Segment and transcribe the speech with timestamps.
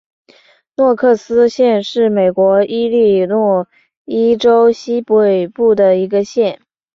[0.77, 3.67] 诺克斯县是美国伊利诺
[4.03, 6.59] 伊州西北部的一个县。